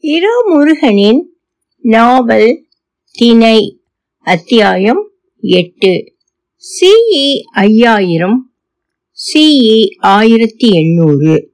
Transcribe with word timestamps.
இரா 0.00 0.34
முருகனின் 0.46 1.22
நாவல் 1.80 2.64
திணை 3.12 3.80
அத்தியாயம் 4.20 5.10
எட்டு. 5.40 6.14
சிஇ 6.58 7.40
ஐயாயிரம் 7.52 8.52
சிஇ 9.12 9.96
ஆயிரத்தி 9.98 10.68
எண்ணூறு. 10.68 11.50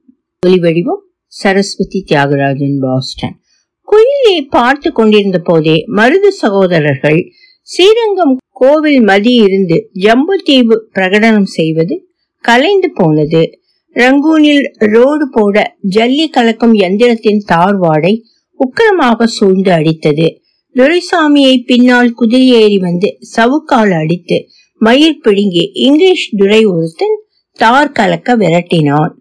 ஒலிவடிவம் 0.47 1.01
சரஸ்வதி 1.27 2.05
தியாகராஜன் 2.09 2.77
பாஸ்டன். 2.79 3.39
குயிலை 3.87 4.41
பார்த்து 4.49 4.91
கொண்டிருந்த 4.91 5.39
போதே 5.39 5.85
மருது 5.87 6.27
சகோதரர்கள் 6.27 7.31
ஸ்ரீரங்கம் 7.61 8.37
கோவில் 8.49 9.01
மதி 9.01 9.33
இருந்து 9.33 9.89
ஜம்புதீவு 9.93 10.79
பிரகடனம் 10.93 11.43
செய்வது 11.43 12.07
கலைந்து 12.41 12.91
போனது. 12.93 13.59
ரங்கூனில் 13.93 14.71
ரோடு 14.77 15.27
போட 15.31 15.77
ஜல்லி 15.89 16.29
கலக்கும் 16.29 16.73
எந்திரத்தின் 16.73 17.39
தார்வாடை 17.47 18.21
உக்கிரமாக 18.59 19.27
சூழ்ந்து 19.37 19.71
அடித்தது. 19.71 20.27
துரைசாமியை 20.75 21.55
பின்னால் 21.65 22.11
குதிரை 22.13 22.47
ஏறி 22.61 22.77
வந்து 22.77 23.09
சவுக்கால் 23.35 23.93
அடித்து 24.01 24.37
மயிர் 24.81 25.21
பிடுங்கி 25.21 25.63
இங்கிலீஷ் 25.73 26.25
துரை 26.37 26.61
ஒருத்தன் 26.65 27.17
தார் 27.59 27.91
கலக்க 27.91 28.37
விரட்டினான். 28.37 29.13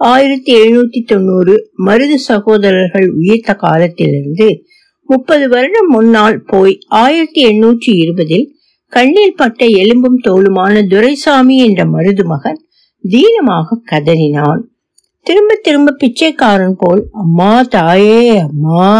ஆயிரத்தி 0.00 0.52
எழுநூத்தி 0.54 1.00
தொண்ணூறு 1.04 1.54
மருது 1.86 2.16
சகோதரர்கள் 2.30 3.06
உயிர்த்த 3.10 3.54
காலத்திலிருந்து 3.54 4.48
முப்பது 5.08 5.48
வருடம் 5.48 5.88
முன்னால் 5.88 6.38
போய் 6.42 6.74
ஆயிரத்தி 6.88 7.40
எண்ணூற்றி 7.46 7.92
இருபதில் 8.02 8.46
கண்ணில் 8.92 9.36
பட்ட 9.36 9.66
எலும்பும் 9.66 10.18
தோலுமான 10.24 10.82
துரைசாமி 10.86 11.56
என்ற 11.58 11.84
மருது 11.84 12.24
மகன் 12.24 12.60
தீனமாக 13.04 13.78
கதறினான். 13.90 14.62
திரும்ப 15.26 15.52
திரும்ப 15.62 15.92
பிச்சைக்காரன் 15.92 16.76
போல் 16.78 17.00
அம்மா 17.12 17.52
தாயே 17.68 18.20
அம்மா 18.38 18.90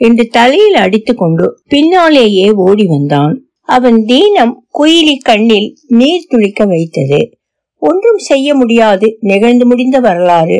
என்று 0.00 0.24
தலையில் 0.26 0.74
அடித்துக்கொண்டு 0.74 1.46
பின்னாலேயே 1.68 2.46
ஓடி 2.64 2.84
வந்தான். 2.86 3.34
அவன் 3.68 3.98
தீனம் 4.04 4.54
குயிலி 4.78 5.14
கண்ணில் 5.22 5.68
நீர் 5.98 6.28
துளிக்க 6.28 6.64
வைத்தது. 6.64 7.20
ஒன்றும் 7.82 8.20
செய்ய 8.22 8.48
முடியாது 8.54 9.08
நிகழ்ந்து 9.20 9.66
முடிந்த 9.66 10.00
வரலாறு. 10.00 10.58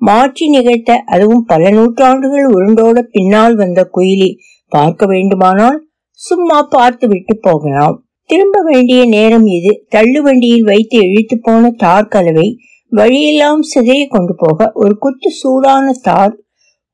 மாற்றி 0.00 0.46
நிகழ்த்த 0.48 0.92
அதுவும் 1.06 1.44
பல 1.44 1.70
நூற்றாண்டுகள் 1.70 2.46
உருண்டோட 2.56 2.98
பின்னால் 3.14 3.54
வந்த 3.54 3.90
குயிலி 3.96 4.30
பார்க்க 4.72 5.06
வேண்டுமானால் 5.06 5.78
சும்மா 6.20 6.58
பார்த்து 6.70 7.08
விட்டு 7.08 7.34
போகலாம். 7.38 7.96
திரும்ப 8.30 8.58
வேண்டிய 8.62 9.00
நேரம் 9.06 9.46
இது. 9.46 9.72
தள்ளு 9.88 10.20
வண்டியில் 10.22 10.64
வைத்து 10.64 10.98
இழுத்து 10.98 11.36
போன 11.42 11.70
தார் 11.76 12.08
கலவை 12.08 12.48
வழியெல்லாம் 12.96 13.62
சிதைய 13.74 14.06
கொண்டு 14.08 14.34
போக 14.34 14.70
ஒரு 14.74 14.98
குத்து 14.98 15.30
சூடான 15.30 15.92
தார் 16.02 16.34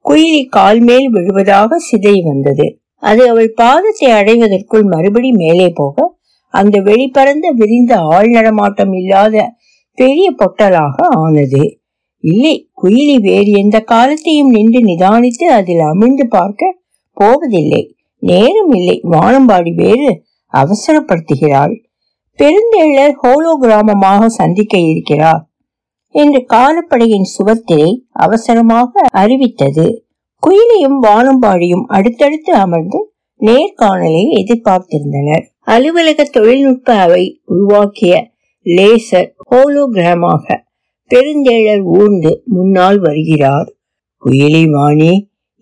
குயிலி 0.05 0.48
கால் 0.48 0.81
மேல் 0.81 1.09
விழுவதாக 1.11 1.77
சிதை 1.91 2.23
வந்தது. 2.23 2.67
அது 2.97 3.29
அவள் 3.29 3.55
பாதத்தை 3.57 4.09
அடைவதற்குள் 4.11 4.83
மறுபடி 4.83 5.31
மேலே 5.33 5.69
போக 5.70 6.19
அந்த 6.55 6.81
வெளிப்பறந்த 6.81 7.47
விரிந்த 7.51 7.98
ஆள் 7.98 8.29
நடமாட்டம் 8.29 8.92
இல்லாத 8.92 9.55
பெரிய 9.95 10.34
பொட்டலாக 10.37 10.97
ஆனது. 11.17 11.62
இல்லை 12.25 12.70
குயிலி 12.83 13.17
வேறு 13.20 13.51
எந்த 13.51 13.81
காலத்தையும் 13.81 14.51
நின்று 14.51 14.81
நிதானித்து 14.81 15.45
அதில் 15.45 15.79
அமிழ்ந்து 15.79 16.27
பார்க்க 16.29 16.79
போவதில்லை. 17.12 17.83
நேரம் 18.23 18.73
இல்லை 18.73 19.01
வானம்பாடி 19.11 19.75
வேறு 19.75 20.11
அவசரப்படுத்துகிறாள். 20.53 21.75
பெருந்தேளர் 22.39 23.14
ஹோலோகிராமமாக 23.23 24.27
சந்திக்க 24.27 24.79
இருக்கிறார். 24.79 25.50
என்று 26.14 26.41
காலப்படையின் 26.48 27.28
சுவத்திரை 27.34 27.91
அவசரமாக 28.16 29.03
அறிவித்தது 29.12 29.86
குயிலியும் 30.42 30.98
வானம்பாடியும் 31.02 31.84
அடுத்தடுத்து 31.89 32.52
அமர்ந்து 32.55 32.98
நேர்காணலை 33.41 34.22
எதிர்பார்த்திருந்தனர். 34.41 35.44
அலுவலக 35.64 36.25
தொழில்நுட்ப 36.30 36.89
அவை 36.97 37.22
உருவாக்கிய 37.44 38.14
லேசர் 38.67 39.29
ஹோலோகிராமாக 39.51 40.46
பெருந்தேழர் 41.11 41.85
ஊர்ந்து 41.96 42.33
முன்னால் 42.46 42.98
வருகிறார். 42.98 43.68
குயிலி 44.23 44.64
வாணி 44.70 45.12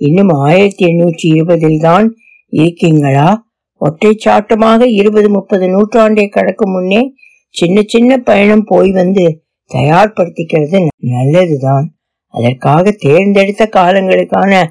இன்னும் 0.00 0.33
ஆயிரத்தி 0.39 0.84
எண்ணூற்றி 0.87 1.27
இருபதில் 1.34 1.81
தான் 1.81 2.06
இருக்கீங்களா? 2.53 3.28
ஒற்றை 3.81 4.12
சாட்டமாக 4.25 4.83
இருபது 4.93 5.28
முப்பது 5.31 5.67
நூற்றாண்டை 5.69 6.27
கடக்கும் 6.28 6.73
முன்னே 6.73 7.03
சின்ன 7.55 7.83
சின்ன 7.87 8.19
பயணம் 8.21 8.65
போய் 8.65 8.91
வந்து 8.93 9.27
தயார்படுத்திக்கிறது 9.75 10.87
நல்லதுதான். 10.99 11.87
அதற்காக 12.34 12.91
தேர்ந்தெடுத்த 12.91 13.69
காலங்களுக்கான 13.77 14.62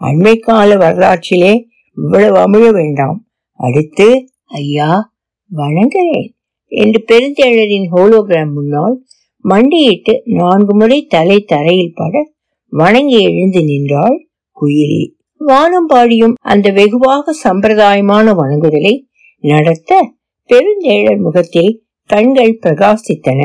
அண்மை 0.00 0.38
கால 0.38 0.76
வரலாற்றிலே 0.76 1.66
இவ்வளவு 1.96 2.36
அமிழ 2.44 2.72
வேண்டாம். 2.72 3.18
அடுத்து 3.60 4.28
ஐயா 4.44 5.12
வணங்குகிறேன் 5.50 6.30
என்று 6.64 7.00
பெருந்தேழரின் 7.08 7.88
ஹோலோகிராம் 7.92 8.52
முன்னால் 8.52 8.96
மண்டியிட்டு 9.44 10.22
நான்கு 10.24 10.74
முறை 10.76 11.06
தலை 11.06 11.38
தரையில் 11.40 11.92
பட 11.94 12.32
வணங்கி 12.72 13.18
எழுந்து 13.22 13.64
நின்றாள் 13.64 14.16
குயிலி. 14.60 15.04
வானம்பாடியும் 15.40 16.32
அந்த 16.34 16.70
வெகுவாக 16.70 17.34
சம்பிரதாயமான 17.44 18.32
வணங்குதலை 18.40 18.94
நடத்த 19.38 20.12
பெருந்தேழர் 20.50 21.18
முகத்தில் 21.18 21.84
கண்கள் 22.10 22.58
பிரகாசித்தன. 22.62 23.40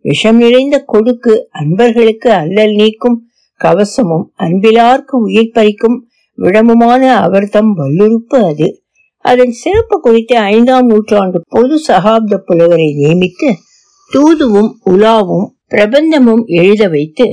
விஷம் 0.00 0.36
நிறைந்த 0.36 0.78
கொடுக்கு 0.84 1.48
அன்பர்களுக்கு 1.50 2.30
அல்லல் 2.32 2.74
நீக்கும் 2.74 3.18
கவசமும் 3.60 4.26
அன்பிலார்க்கு 4.38 5.16
உயிர் 5.20 5.54
பறிக்கும் 5.54 5.98
விடமுமான 6.38 7.02
அவர்தம் 7.16 7.76
வல்லுறுப்பு 7.76 8.38
அது. 8.44 8.82
அதன் 9.24 9.50
சிறப்பு 9.50 10.00
குறித்து 10.00 10.36
ஐந்தாம் 10.36 10.86
நூற்றாண்டு 10.86 11.40
பொது 11.48 11.78
சகாப்த 11.78 12.36
புலவரை 12.38 12.86
நியமித்து 12.98 13.48
தூதுவும் 14.10 14.70
உலாவும் 14.86 15.48
பிரபந்தமும் 15.70 16.44
எழுத 16.44 16.88
வைத்து 16.88 17.26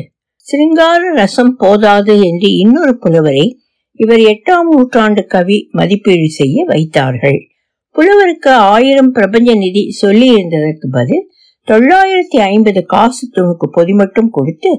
சிருங்கார 0.47 1.13
ரசம் 1.13 1.55
போதாது 1.57 2.13
என்று 2.21 2.49
இன்னொரு 2.57 2.97
புலவரை 2.97 3.59
இவர் 3.99 4.19
எட்டாம் 4.19 4.67
நூற்றாண்டு 4.71 5.25
கவி 5.25 5.67
மதிப்பீடு 5.71 6.27
செய்ய 6.29 6.65
வைத்தார்கள். 6.65 7.39
புலவருக்கு 7.95 8.51
ஆயிரம் 8.51 9.11
பிரபஞ்ச 9.11 9.53
நிதி 9.53 9.89
சொல்லி 9.91 10.33
இருந்ததற்கு 10.33 10.87
பதில் 10.91 11.23
தொள்ளாயிரத்தி 11.67 12.37
ஐம்பது 12.51 12.85
காசு 12.85 13.23
துணுக்கு 13.29 13.65
பொதி 13.71 13.93
மட்டும் 13.93 14.29
கொடுத்து 14.29 14.71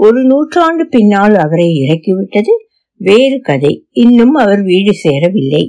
ஒரு 0.00 0.20
நூற்றாண்டு 0.24 0.84
பின்னால் 0.86 1.34
அவரை 1.34 1.66
இறக்கிவிட்டது 1.82 2.52
வேறு 3.00 3.40
கதை. 3.40 3.72
இன்னும் 3.90 4.34
அவர் 4.34 4.62
வீடு 4.62 4.92
சேரவில்லை. 4.94 5.62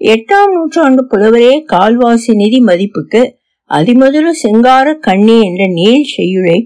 எட்டாம் 0.00 0.52
நூற்றாண்டு 0.54 1.02
புலவரே 1.06 1.54
கால்வாசி 1.72 2.32
நிதி 2.34 2.60
மதிப்புக்கு 2.60 3.22
அதிமதுர 3.70 4.30
சிங்கார 4.42 4.94
கண்ணி 4.94 5.36
என்ற 5.42 5.64
நீள் 5.68 6.04
செய்யுளை 6.16 6.58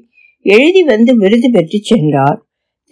எழுதி 0.46 0.82
வந்து 0.82 1.14
விருது 1.16 1.50
பெற்று 1.50 1.78
சென்றார். 1.82 2.38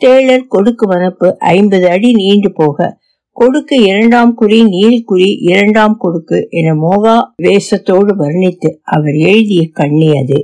தேளர் 0.01 0.47
கொடுக்கு 0.49 0.87
வனப்பு 0.93 1.29
ஐம்பது 1.55 1.87
அடி 1.89 2.13
நீண்டு 2.13 2.53
போக 2.53 2.89
கொடுக்கு 3.37 3.77
இரண்டாம் 3.83 4.33
குறி 4.35 4.59
நீள்குறி 4.75 5.29
இரண்டாம் 5.51 5.97
கொடுக்கு 5.97 6.39
என 6.51 6.69
மோகா 6.75 7.17
வேஷத்தோடு 7.43 8.13
வர்ணித்து 8.17 8.71
அவர் 8.95 9.17
எழுதிய 9.29 9.63
கண்ணி 9.73 10.09
அது. 10.21 10.39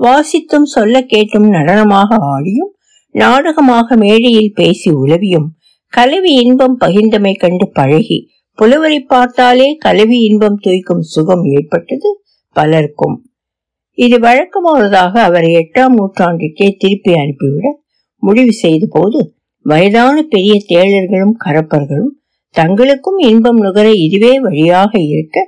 வாசித்தும் 0.00 0.68
சொல்ல 0.74 1.02
கேட்டும் 1.04 1.48
நடனமாக 1.50 2.18
ஆடியும் 2.34 2.70
நாடகமாக 3.14 3.96
மேடையில் 3.96 4.52
பேசி 4.54 4.90
உளவியும் 4.92 5.48
கலவி 5.92 6.32
இன்பம் 6.42 6.76
பகிர்ந்தமை 6.80 7.32
கண்டு 7.34 7.66
பழகி 7.72 8.18
புலவரை 8.58 9.00
பார்த்தாலே 9.04 9.68
கலவி 9.76 10.18
இன்பம் 10.20 10.58
துய்க்கும் 10.60 11.02
சுகம் 11.06 11.44
ஏற்பட்டது 11.52 12.08
பலருக்கும். 12.56 13.16
இது 13.98 14.16
வழக்கமானதாக 14.18 15.12
அவரை 15.22 15.50
எட்டாம் 15.54 15.96
நூற்றாண்டிற்கே 15.96 16.68
திருப்பி 16.78 17.12
அனுப்பிவிட 17.14 17.66
முடிவு 18.22 18.54
செய்த 18.54 18.86
போது 18.90 19.20
வயதான 19.66 20.16
பெரிய 20.28 20.54
தேழர்களும் 20.68 21.36
கரப்பர்களும் 21.44 22.14
தங்களுக்கும் 22.54 23.18
இன்பம் 23.20 23.60
நுகர 23.60 23.88
இதுவே 24.04 24.32
வழியாக 24.40 24.92
இருக்க 25.08 25.38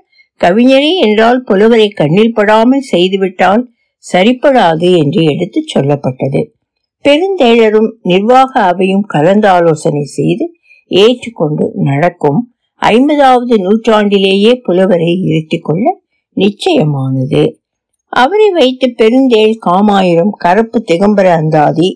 கவிஞரே 0.41 0.93
என்றால் 0.99 1.41
புலவரை 1.43 1.89
கண்ணில் 1.89 2.35
படாமல் 2.35 2.89
செய்துவிட்டால் 2.91 3.63
சரிப்படாது 4.05 4.89
என்று 4.97 5.23
எடுத்து 5.25 5.61
சொல்லப்பட்டது. 5.75 6.41
பெருந்தேழரும் 7.05 7.91
நிர்வாக 8.03 8.53
அவையும் 8.61 9.07
கலந்தாலோசனை 9.15 10.05
செய்து 10.17 10.45
ஏற்றுக்கொண்டு 10.91 11.65
நடக்கும் 11.83 12.41
ஐம்பதாவது 12.83 13.55
நூற்றாண்டிலேயே 13.59 14.53
புலவரை 14.63 15.13
இருத்திக்கொள்ள 15.29 15.87
நிச்சயமானது. 16.37 17.43
அவரை 18.13 18.49
வைத்து 18.51 18.87
பெருந்தேள் 18.97 19.55
காமாயிரம் 19.67 20.33
கருப்பு 20.37 20.79
திகம்பர 20.91 21.27
அந்தாதி 21.33 21.91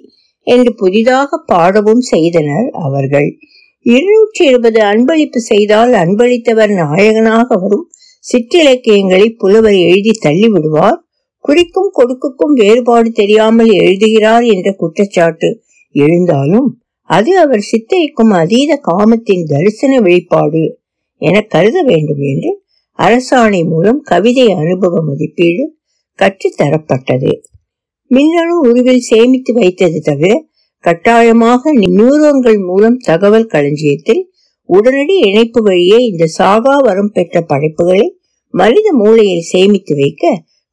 என்று 0.47 0.71
புதிதாக 0.75 1.39
பாடவும் 1.47 2.03
செய்தனர் 2.13 2.69
அவர்கள். 2.81 3.29
இருநூற்றி 3.87 4.43
இருபது 4.45 4.81
அன்பளிப்பு 4.83 5.41
செய்தால் 5.51 5.93
அன்பளித்தவர் 5.93 6.73
நாயகனாக 6.75 7.49
வரும். 7.55 7.85
சிற்றிலக்கியங்களை 8.25 9.27
புலவர் 9.37 9.79
எழுதி 9.89 10.13
தள்ளி 10.21 10.49
விடுவார் 10.49 10.99
குறிக்கும் 11.45 11.91
கொடுக்குக்கும் 11.99 12.55
வேறுபாடு 12.61 13.11
தெரியாமல் 13.13 13.71
எழுதுகிறார் 13.81 14.45
என்ற 14.45 14.69
குற்றச்சாட்டு 14.73 15.49
எழுந்தாலும் 15.95 16.69
அது 17.11 17.33
அவர் 17.39 17.63
சித்தரிக்கும் 17.71 18.33
அதீத 18.41 18.73
காமத்தின் 18.89 19.45
தரிசன 19.45 20.01
வெளிப்பாடு 20.01 20.63
என 21.23 21.43
கருத 21.55 21.79
வேண்டும் 21.83 22.23
என்று 22.31 22.51
அரசாணை 22.99 23.61
மூலம் 23.69 24.01
கவிதை 24.03 24.47
அனுபவ 24.53 25.03
மதிப்பீடு 25.03 25.65
கற்றுத்தரப்பட்டது. 26.19 27.33
மின்னணு 28.11 28.55
உருவில் 28.69 29.07
சேமித்து 29.11 29.53
வைத்தது 29.53 30.01
தவிர 30.01 30.33
கட்டாயமாக 30.85 31.73
நியூரோன்கள் 31.73 32.59
மூலம் 32.67 32.99
தகவல் 32.99 33.47
களஞ்சியத்தில் 33.47 34.23
உடனடி 34.69 35.17
இணைப்பு 35.19 35.63
வழியே 35.63 35.99
இந்த 36.05 36.25
சாகா 36.39 36.75
வரம் 36.79 37.13
பெற்ற 37.13 37.41
படைப்புகளை 37.41 38.07
மனித 38.55 38.93
மூளையில் 38.93 39.49
சேமித்து 39.53 39.95
வைக்க 39.95 40.25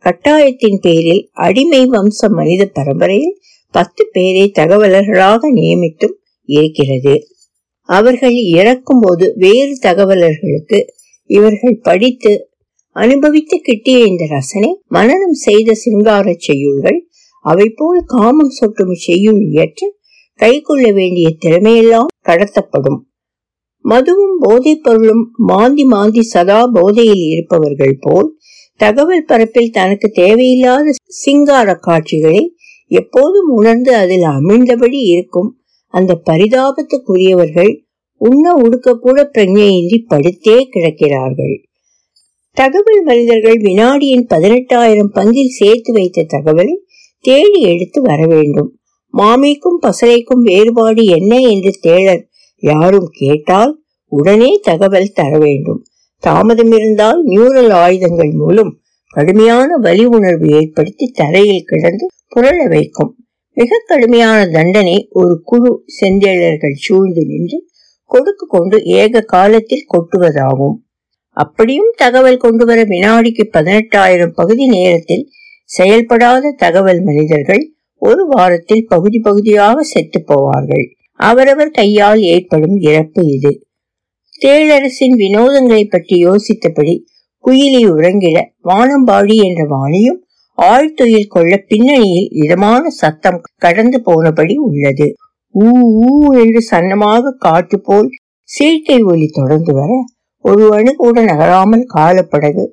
கட்டாயத்தின் 0.05 0.79
பேரில் 0.81 1.29
அடிமை 1.33 1.81
வம்ச 1.85 2.29
மனித 2.29 2.63
பரம்பரையில் 2.73 3.35
பத்து 3.73 4.03
பேரை 4.11 4.51
தகவலர்களாக 4.59 5.51
நியமித்தும் 5.53 6.15
இருக்கிறது. 6.49 7.13
அவர்கள் 7.89 8.35
இறக்கும் 8.53 8.99
போது 8.99 9.33
வேறு 9.35 9.73
தகவலர்களுக்கு 9.81 10.79
இவர்கள் 11.29 11.77
படித்து 11.81 12.33
அனுபவித்து 12.95 13.57
கிட்டிய 13.59 13.99
இந்த 14.05 14.25
ரசனை 14.29 14.71
மனநம் 14.91 15.37
செய்த 15.45 15.73
சிங்கார 15.73 16.35
செய்யுள்கள் 16.47 16.99
அவை 17.43 17.67
போல் 17.75 18.01
காமம் 18.05 18.53
சொட்டும் 18.59 18.95
செய்யும் 19.05 19.41
இயற்ற 19.49 19.89
கை 20.39 20.53
கொள்ள 20.61 20.85
வேண்டிய 20.91 21.27
திறமையெல்லாம் 21.45 22.11
கடத்தப்படும். 22.25 22.99
மதுவும் 23.85 24.37
போதைப் 24.39 24.83
பொருளும் 24.83 25.23
மாந்தி 25.47 25.83
மாந்தி 25.83 26.21
சதா 26.21 26.59
போதையில் 26.73 27.23
இருப்பவர்கள் 27.29 27.95
போல் 27.99 28.29
தகவல் 28.79 29.25
பரப்பில் 29.25 29.71
தனக்கு 29.71 30.07
தேவையில்லாத 30.09 30.93
சிங்கார 31.21 31.73
காட்சிகளை 31.81 32.43
எப்போதும் 32.91 33.49
உணர்ந்து 33.55 33.91
அதில் 33.95 34.25
அமிழ்ந்தபடி 34.31 35.01
இருக்கும் 35.07 35.49
அந்த 35.93 36.21
பரிதாபத்துக்குரியவர்கள் 36.29 37.73
உண்ண 38.21 38.53
உடுக்க 38.55 38.93
கூட 38.93 39.19
பிரஜையின்றி 39.33 39.97
படுத்தே 40.09 40.57
கிடக்கிறார்கள். 40.73 41.55
தகவல் 42.57 43.03
மனிதர்கள் 43.03 43.59
வினாடியின் 43.59 44.25
பதினெட்டாயிரம் 44.29 45.13
பங்கில் 45.13 45.55
சேர்த்து 45.59 45.93
வைத்த 45.93 46.25
தகவலை 46.27 46.75
தேடி 47.23 47.59
எடுத்து 47.71 47.99
வர 48.01 48.21
வேண்டும் 48.27 48.69
மாமிக்கும் 49.13 49.79
பசலைக்கும் 49.81 50.43
வேறுபாடு 50.43 51.01
என்ன 51.17 51.33
என்று 51.47 51.71
தேடர் 51.81 52.23
யாரும் 52.63 53.09
கேட்டால் 53.11 53.73
உடனே 54.11 54.51
தகவல் 54.61 55.13
தர 55.13 55.31
வேண்டும் 55.37 55.81
தாமதம் 56.23 56.71
இருந்தால் 56.71 57.19
நியூரல் 57.25 57.73
ஆயுதங்கள் 57.85 58.33
மூலம் 58.33 58.71
கடுமையான 59.13 59.69
வலி 59.77 60.05
உணர்வு 60.05 60.47
ஏற்படுத்தி 60.59 61.05
தரையில் 61.19 61.67
கிடந்து 61.67 62.05
புரள 62.35 62.57
வைக்கும். 62.69 63.11
மிக 63.57 63.79
கடுமையான 63.87 64.39
தண்டனை 64.47 64.95
ஒரு 65.11 65.33
குழு 65.45 65.71
செந்தேழர்கள் 65.97 66.77
சூழ்ந்து 66.85 67.23
நின்று 67.25 67.57
கொடுக்கு 68.11 68.45
கொண்டு 68.47 68.77
ஏக 68.99 69.21
காலத்தில் 69.33 69.89
கொட்டுவதாகும். 69.93 70.77
அப்படியும் 71.37 71.91
தகவல் 71.95 72.43
கொண்டு 72.45 72.63
வர 72.65 72.79
வினாடிக்கு 72.83 73.43
பதினெட்டாயிரம் 73.53 74.33
பகுதி 74.35 74.65
நேரத்தில் 74.67 75.23
செயல்படாத 75.69 76.51
தகவல் 76.57 77.01
மனிதர்கள் 77.01 77.63
ஒரு 78.01 78.23
வாரத்தில் 78.27 78.85
பகுதி 78.87 79.19
பகுதியாக 79.19 79.83
செத்து 79.83 80.19
போவார்கள். 80.27 80.85
அவரவர் 81.19 81.71
கையால் 81.71 82.21
ஏற்படும் 82.25 82.77
இறப்பு 82.81 83.21
இது. 83.27 83.51
தேளரசின் 84.41 85.15
வினோதங்களை 85.15 85.83
பற்றி 85.85 86.15
யோசித்தபடி 86.25 86.95
குயிலி 87.43 87.81
உறங்கிட 87.87 88.37
வானம்பாடி 88.63 89.35
என்ற 89.43 89.61
வாணியும் 89.65 90.19
ஆழ்துயில் 90.57 91.31
கொள்ள 91.35 91.53
பின்னணியில் 91.67 92.29
இதமான 92.43 92.83
சத்தம் 92.99 93.39
கடந்து 93.57 93.97
போனபடி 94.05 94.55
உள்ளது. 94.67 95.07
ஊ 95.55 95.69
ஊ 96.03 96.11
என்று 96.33 96.61
சன்னமாக 96.71 97.33
காற்று 97.37 97.77
போல் 97.81 98.09
சீர்கை 98.49 98.99
ஒலி 99.03 99.27
தொடர்ந்து 99.29 99.73
வர 99.73 99.91
ஒரு 100.45 100.63
அணு 100.73 100.91
கூட 100.95 101.17
நகராமல் 101.23 101.85
காலப்படகு 101.93 102.63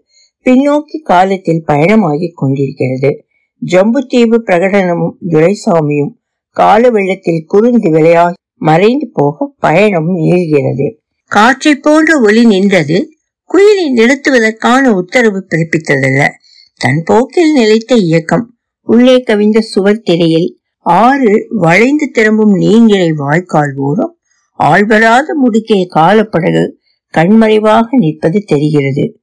பின்னோக்கி 0.45 1.03
காலத்தில் 1.03 1.65
பயணமாகிக் 1.67 2.35
கொண்டிருக்கிறது. 2.35 3.25
ஜம்புத்தீவு 3.67 4.43
பிரகடனமும் 4.47 5.13
துரைசாமியும் 5.29 6.15
கால 6.51 6.91
வெள்ளத்தில் 6.91 7.45
குறுந்து 7.47 7.91
விளையாகி 7.91 8.33
மறைந்து 8.55 9.11
போக 9.13 9.55
பயணம் 9.59 10.09
நீள்கிறது. 10.09 11.01
காற்றை 11.27 11.75
போன்ற 11.75 12.21
ஒளி 12.21 12.45
நின்றது 12.45 13.09
குயிலை 13.51 13.93
நிறுத்துவதற்கான 13.97 14.93
உத்தரவு 14.93 15.47
பிறப்பித்ததல்ல. 15.49 16.29
தன் 16.77 17.03
போக்கில் 17.05 17.53
நிலைத்த 17.53 17.95
இயக்கம் 17.95 18.59
உள்ளே 18.83 19.19
கவிந்த 19.19 19.61
சுவர் 19.61 20.01
திரையில் 20.01 20.59
ஆறு 20.77 21.47
வளைந்து 21.51 22.11
திரும்பும் 22.11 22.55
நீங்கிரை 22.57 23.13
வாய்க்கால் 23.15 23.75
ஓரம் 23.77 24.19
ஆழ்வராத 24.59 25.35
முடுக்கிய 25.45 25.87
காலப்படகு 25.95 26.71
கண்மறைவாக 27.15 27.83
நிற்பது 27.91 28.43
தெரிகிறது. 28.47 29.20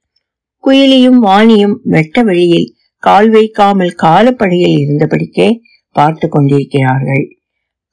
குயிலியும் 0.68 1.20
வாணியும் 1.24 1.76
வெட்ட 1.86 2.24
வழியில் 2.24 2.68
கால் 3.04 3.30
வைக்காமல் 3.30 3.94
காலப்படையில் 4.04 4.78
இருந்தபடிக்கே 4.78 5.50
பார்த்து 5.96 6.28
கொண்டிருக்கிறார்கள். 6.28 7.24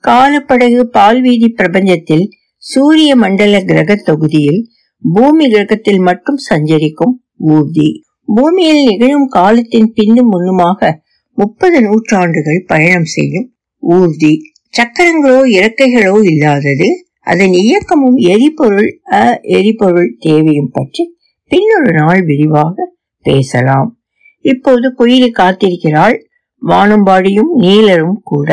காலப்படகு 0.04 0.80
பால்வீதி 0.92 1.48
பிரபஞ்சத்தில் 1.48 2.24
சூரிய 2.62 3.10
மண்டல 3.16 3.60
கிரக 3.60 3.94
தொகுதியில் 4.04 4.60
பூமி 5.02 5.46
கிரகத்தில் 5.48 6.02
மட்டும் 6.02 6.40
சஞ்சரிக்கும் 6.48 7.14
ஊர்தி 7.48 7.88
பூமியில் 8.28 8.82
நிகழும் 8.84 9.28
காலத்தின் 9.28 9.90
பின்னும் 9.92 10.30
முன்னுமாக 10.30 10.90
முப்பது 11.38 11.78
நூற்றாண்டுகள் 11.80 12.60
பயணம் 12.66 13.08
செய்யும் 13.08 13.48
ஊர்தி 13.82 14.32
சக்கரங்களோ 14.74 15.40
இறக்கைகளோ 15.54 16.14
இல்லாதது 16.24 16.88
அதன் 17.22 17.54
இயக்கமும் 17.60 18.16
எரிபொருள் 18.26 18.88
அ 19.14 19.24
எரிபொருள் 19.42 20.10
தேவையும் 20.18 20.72
பற்றி 20.72 21.04
பின்னொரு 21.50 21.92
நாள் 21.92 22.22
விரிவாக 22.22 22.76
பேசலாம். 23.26 23.88
இப்போது 24.44 24.86
குயிலி 24.98 25.28
காத்திருக்கிறாள். 25.38 26.16
வானம்பாடியும் 26.62 27.50
நீலரும் 27.54 28.20
கூட. 28.22 28.48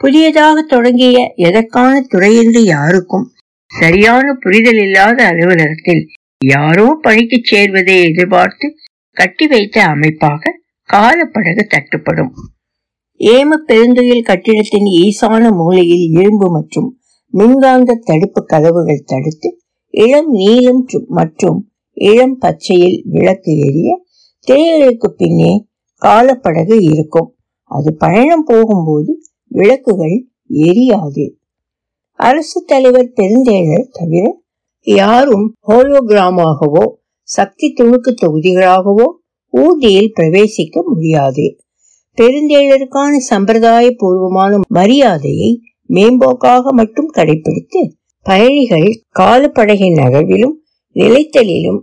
புதியதாக 0.00 0.62
தொடங்கிய 0.62 1.18
எதற்கான 1.36 1.92
துறை 2.00 2.30
என்று 2.36 2.60
யாருக்கும் 2.64 3.26
சரியான 3.70 4.26
புரிதல் 4.34 4.80
இல்லாத 4.82 5.18
அலுவலகத்தில் 5.24 6.02
யாரோ 6.44 6.98
பணிக்கு 7.00 7.38
சேர்வதை 7.50 7.96
எதிர்பார்த்து 8.10 8.66
கட்டி 9.16 9.46
வைத்த 9.46 9.76
அமைப்பாக 9.84 10.52
காலப்படகு 10.88 11.64
தட்டுப்படும். 11.74 12.30
ஏம 13.20 13.58
பெருந்துயில் 13.66 14.28
கட்டிடத்தின் 14.30 14.88
ஈசான 14.98 15.42
மூலையில் 15.52 16.06
இரும்பு 16.20 16.48
மற்றும் 16.50 16.88
மின்காந்த 17.34 17.98
தடுப்பு 18.04 18.40
கதவுகள் 18.44 19.06
தடுத்து 19.06 19.48
இளம் 19.94 20.30
நீளம் 20.40 20.84
மற்றும் 21.08 21.58
இளம் 22.00 22.38
பச்சையில் 22.38 23.02
விளக்கு 23.04 23.52
எரிய 23.58 24.02
தேயிலைக்கு 24.46 25.08
பின்னே 25.12 25.66
காலப்படகு 26.02 26.76
இருக்கும். 26.80 27.36
அது 27.70 27.96
பயணம் 27.96 28.44
போகும்போது 28.44 29.22
விளக்குகள் 29.48 30.26
எரியாது. 30.50 31.24
அரசு 32.12 32.64
தலைவர் 32.64 33.12
பெருந்தேழர் 33.14 33.88
தவிர 33.92 34.40
யாரும் 34.86 35.54
ஹோலோகிராமாகவோ 35.68 36.84
சக்தி 37.22 37.74
துணுக்கு 37.76 38.14
தொகுதிகளாகவோ 38.22 39.06
ஊர்தியில் 39.52 40.12
பிரவேசிக்க 40.16 40.82
முடியாது. 40.86 41.46
பெருந்தேழருக்கான 42.18 43.16
சம்பிரதாய 43.16 43.90
பூர்வமான 43.96 44.60
மரியாதையை 44.68 45.50
மேம்போக்காக 45.90 46.62
மட்டும் 46.70 47.10
கடைபிடித்து 47.14 47.82
பயணிகள் 48.26 48.88
காலப்படகின் 49.18 49.98
நகர்விலும் 50.00 50.56
நிலைத்தலிலும் 50.96 51.80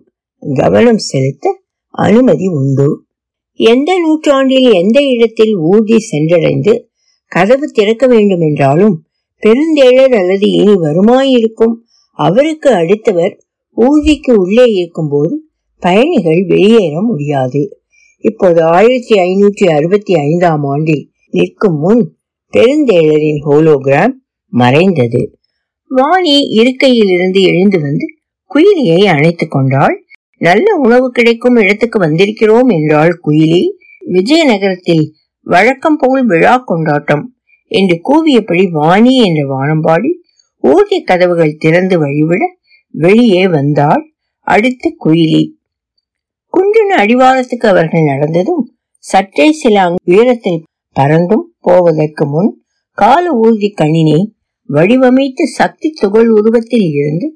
கவனம் 0.53 0.97
செலுத்த 0.97 1.61
அனுமதி 1.89 2.47
உண்டு. 2.47 3.05
எந்த 3.53 3.99
நூற்றாண்டில் 3.99 4.71
எந்த 4.71 5.01
இடத்தில் 5.01 5.55
ஊர்தி 5.55 5.95
சென்றடைந்து 6.11 6.83
கதவு 7.27 7.67
திறக்க 7.67 8.07
வேண்டும் 8.07 8.41
என்றாலும் 8.41 9.03
பெருந்தேழர் 9.39 10.11
அல்லது 10.11 10.51
இனி 10.51 10.71
வருமாயிருக்கும் 10.71 11.73
அவருக்கு 12.11 12.73
அடுத்தவர் 12.73 13.43
ஊர்திக்கு 13.77 14.31
உள்ளே 14.31 14.63
இருக்கும் 14.63 15.09
போது 15.09 15.49
பயணிகள் 15.79 16.45
வெளியேற 16.45 17.01
முடியாது. 17.01 17.79
இப்போது 18.19 18.63
ஆயிரத்தி 18.63 19.15
ஐநூற்றி 19.15 19.69
அறுபத்தி 19.69 20.13
ஐந்தாம் 20.13 20.63
ஆண்டில் 20.63 21.09
நிற்கும் 21.29 21.79
முன் 21.79 22.17
பெருந்தேழரின் 22.53 23.41
ஹோலோகிராம் 23.45 24.13
மறைந்தது. 24.47 25.37
வாணி 25.87 26.39
இருக்கையில் 26.39 27.09
இருந்து 27.09 27.41
எழுந்து 27.41 27.81
வந்து 27.81 28.05
குயிலியை 28.53 29.05
அணைத்துக் 29.05 29.51
கொண்டாள். 29.51 30.04
நல்ல 30.42 30.75
உணவு 30.75 31.08
கிடைக்கும் 31.12 31.56
இடத்துக்கு 31.56 31.98
வந்திருக்கிறோம் 32.00 32.70
என்றாள் 32.70 33.13
குயிலி. 33.25 33.63
விஜயநகரத்தில் 34.13 35.06
வழக்கம் 35.48 35.98
போல் 35.98 36.25
விழா 36.25 36.56
கொண்டாட்டம் 36.65 37.24
என்று 37.72 37.96
கூவியபடி 38.01 38.63
வாணி 38.72 39.13
என்ற 39.18 39.42
வானம்பாடி 39.48 40.12
ஊதிய 40.63 41.00
கதவுகள் 41.04 41.60
திறந்து 41.60 41.96
வழிவிட 42.00 42.44
வெளியே 42.94 43.48
வந்தாள் 43.48 44.04
அடுத்து 44.48 44.89
குயிலி. 45.06 45.44
குன்றின் 46.54 46.94
அடிவாரத்துக்கு 46.98 47.68
அவர்கள் 47.68 48.10
நடந்ததும் 48.12 48.63
சற்றே 49.04 49.51
சில 49.51 49.77
உயரத்தில் 50.04 50.62
பறந்தும் 50.96 51.46
போவதற்கு 51.60 52.25
முன் 52.25 52.51
கால 52.98 53.24
ஊர்தி 53.38 53.70
கணினி 53.70 54.20
வடிவமைத்து 54.70 55.44
சக்தி 55.56 55.89
துகள் 56.01 56.30
உருவத்தில் 56.30 56.88
இருந்து 56.92 57.27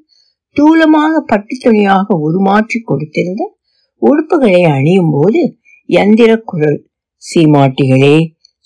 தூளமான 0.56 1.12
பட்டு 1.26 1.54
துணியாக 1.56 2.16
உருமாற்றி 2.26 2.78
கொடுத்திருந்த 2.80 3.42
உடுப்புகளை 4.02 4.62
அணியும் 4.68 5.12
போது 5.12 5.40
எந்திர 5.88 6.32
குரல் 6.42 6.78
சீமாட்டிகளே 7.22 8.16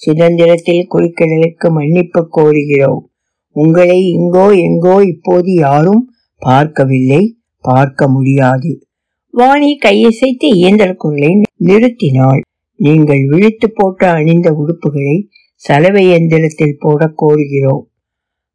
சுதந்திரத்தில் 0.00 0.88
குறுக்கிடலுக்கு 0.90 1.66
மன்னிப்பு 1.70 2.20
கோருகிறோம். 2.36 3.02
உங்களை 3.56 3.98
இங்கோ 4.14 4.46
எங்கோ 4.66 4.96
இப்போது 5.04 5.50
யாரும் 5.54 6.02
பார்க்கவில்லை 6.42 7.22
பார்க்க 7.64 8.08
முடியாது. 8.08 8.70
வாணி 9.34 9.70
கையசைத்து 9.84 10.48
இயந்திர 10.56 10.90
குரலை 10.94 11.30
நிறுத்தினாள். 11.64 12.42
நீங்கள் 12.80 13.22
விழித்து 13.26 13.68
போட்டு 13.70 14.06
அணிந்த 14.08 14.48
உடுப்புகளை 14.60 15.16
சலவை 15.62 16.04
எந்திரத்தில் 16.08 16.80
போட 16.80 17.06
கோருகிறோம். 17.22 17.84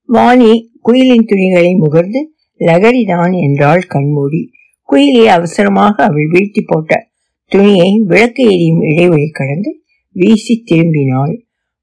வாணி 0.10 0.52
குயிலின் 0.82 1.26
துணிகளை 1.26 1.72
முகர்ந்து 1.76 2.22
லகரிதான் 2.60 3.34
என்றாள் 3.42 3.84
கண்மூடி. 3.88 4.52
குயிலை 4.90 5.26
அவசரமாக 5.26 6.04
அவள் 6.04 6.28
வீழ்த்தி 6.28 6.62
போட்ட 6.66 7.08
துணியை 7.46 8.02
விளக்கு 8.06 8.44
எரியும் 8.44 8.82
இடைவெளி 8.82 9.30
கடந்து 9.30 9.82
வீசி 10.12 10.64
திரும்பினாள். 10.72 11.34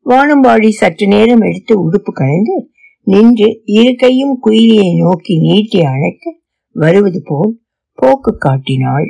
வானம்பாடி 0.06 0.68
சற்று 0.68 1.06
நேரம் 1.06 1.40
எடுத்து 1.40 1.74
உடுப்பு 1.80 2.12
கலைந்து 2.12 2.70
நின்று 3.02 3.62
இரு 3.64 3.94
கையும் 3.94 4.38
குயிலியை 4.44 4.96
நோக்கி 4.98 5.38
நீட்டி 5.38 5.80
அழைக்க 5.80 6.34
வருவது 6.70 7.22
போல் 7.24 7.60
போக்கு 7.94 8.38
காட்டினாள். 8.38 9.06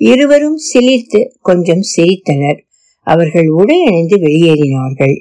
இருவரும் 0.00 0.58
சிலிர்த்து 0.74 1.20
கொஞ்சம் 1.40 1.82
சிரித்தனர். 1.96 2.58
அவர்கள் 3.06 3.48
உடை 3.48 3.84
அணிந்து 3.84 4.16
வெளியேறினார்கள். 4.16 5.16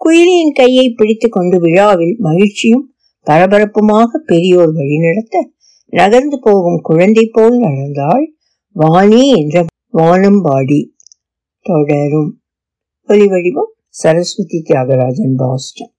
குயிலியின் 0.00 0.54
கையை 0.54 0.90
பிடித்து 0.90 1.28
கொண்டு 1.28 1.60
விழாவில் 1.60 2.16
மகிழ்ச்சியும் 2.18 2.95
பரபரப்புமாக 3.30 4.04
பெரியோர் 4.26 4.72
வழிநடத்த 4.72 5.50
நகர்ந்து 5.88 6.38
போகும் 6.40 6.80
குழந்தை 6.82 7.28
போல் 7.32 7.58
நடந்தாள் 7.58 8.34
வாணி 8.72 9.30
என்ற 9.30 9.64
வானம்பாடி. 9.92 10.84
தொடரும். 11.60 12.40
ஒலிவடிவம் 13.08 13.72
சரஸ்வதி 13.88 14.62
தியாகராஜன் 14.68 15.34
பாஸ்டன். 15.36 15.95